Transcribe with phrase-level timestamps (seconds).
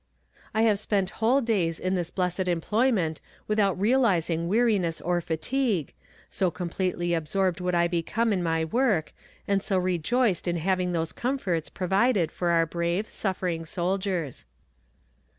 [0.55, 5.93] I have spent whole days in this blessed employment without realizing weariness or fatigue,
[6.27, 9.13] so completely absorbed would I become in my work,
[9.47, 14.47] and so rejoiced in having those comforts provided for our brave, suffering soldiers.